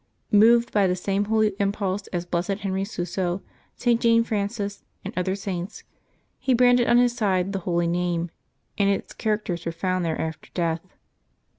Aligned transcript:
Moved 0.31 0.71
by 0.71 0.87
the 0.87 0.95
same 0.95 1.25
holy 1.25 1.53
impulse 1.59 2.07
as 2.07 2.25
Blessed 2.25 2.61
Henry 2.61 2.83
Suso, 2.83 3.43
St. 3.75 4.01
Jane 4.01 4.23
Frances, 4.23 4.83
and 5.05 5.13
other 5.15 5.35
Saints, 5.35 5.83
he 6.39 6.55
branded 6.55 6.87
on 6.89 6.97
his 6.97 7.15
side 7.15 7.53
the 7.53 7.59
Holy 7.69 7.85
Name, 7.85 8.31
and 8.79 8.89
its 8.89 9.13
characters 9.13 9.63
were 9.63 9.71
found 9.71 10.03
there 10.03 10.19
after 10.19 10.49
death. 10.55 10.81